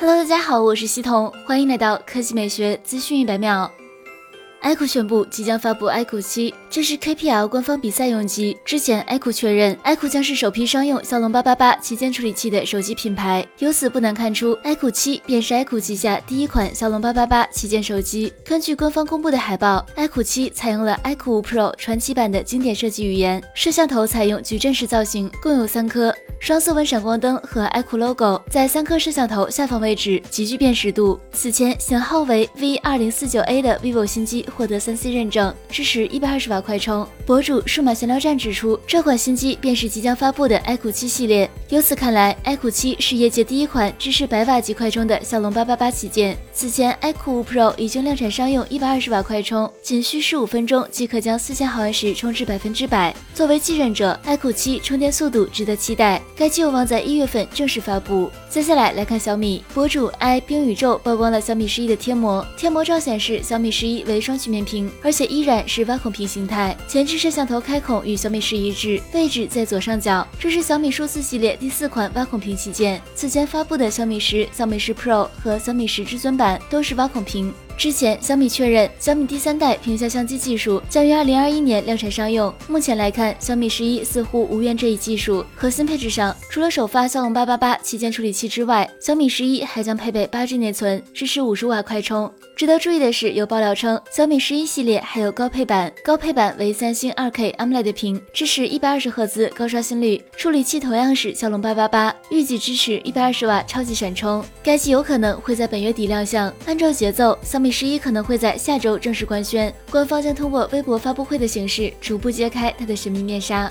[0.00, 3.70] Hello，大家好，我是西彤，欢迎来到科技美学资讯一百秒。
[4.62, 8.56] iQOO 宣布即将发布 iQOO 七，这是 KPL 官方比赛用机。
[8.64, 13.46] 之前 iQOO 确认，iQOO 将是首批商用骁龙八八八旗舰处理器的手机品牌。
[13.58, 18.32] 由此不难看出，iQOO 七便是 iQOO 旗下第一款骁龙八八八旗舰手机。
[18.42, 26.14] 根据官方公布的海报，iQOO 七采用了 iQOO 5 Pro 传奇版的经典设计语言，摄像头采用矩阵式造型，共有三颗。
[26.40, 31.20] 双色温闪光灯和 iQOO logo 在三颗摄像头下方位置，极具辨识度。
[31.32, 37.06] 此前型号为 V 二零四九 A 的 vivo 新机获得三 C 认证，支持一百二十瓦快充。
[37.30, 41.48] 博主数码闲聊站指出，这款新机便是即将发布的 iQOO 七系列。
[41.68, 46.36] 由此看来，iQOO 七是业界第一款支持百瓦级快充的骁龙八八八旗舰。
[46.52, 53.14] 此前，iQOO 5 Pro 已经量产商用一百二十瓦快充，仅需十五分钟即可将四千毫安时充至百分之百。
[53.32, 56.20] 作为继任者，iQOO 七充电速度值得期待。
[56.34, 58.28] 该机有望在一月份正式发布。
[58.48, 62.44] 接下来来看小米，博主 i 冰宇宙曝光了小米十一的贴膜。
[62.56, 66.76] 贴膜照显示小米十一为双曲面屏，而且依然是挖孔屏形态。
[66.88, 70.26] 前置摄像头开孔与小米十一致，位置在左上角。
[70.38, 72.98] 这是小米数字系列第四款挖孔屏旗舰。
[73.14, 77.52] 此前发布的小米十、小米十 Pro 和小米十至尊版都是挖孔屏。
[77.80, 82.52] 之前，小米确认小米第三代屏下相机技术将于二零二一年量产商用。
[82.68, 85.42] 目前来看，小米十一似乎无缘这一技术。
[85.56, 92.30] 核心配置上，除了首发骁龙八八八旗舰处理器之外，小米十一还将配备八 G 内存，支持五十瓦快充。
[92.54, 100.22] 值得注意的是，有爆料称小米十一系列还有高配版，高配版为三星二 K AMOLED 屏，支持一百二十赫兹高刷新率。
[100.36, 104.44] 处理器同样是骁龙八八八，预计支持一百二十瓦超级闪充。
[104.62, 106.52] 该机有可能会在本月底亮相。
[106.66, 113.70] 按照节奏，小米十一可能会在下周正式官宣，官方将通过微博发布会的形式逐步揭开它的神秘面纱。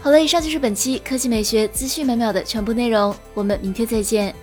[0.00, 4.34] 好了，以上就是本期科技美学资讯每秒的全部内容，我们明天再见。